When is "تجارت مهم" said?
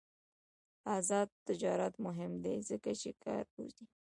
1.47-2.31